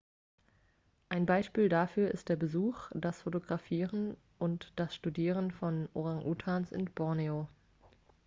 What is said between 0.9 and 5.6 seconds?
ein beispiel dafür ist der besuch das fotografieren und das studieren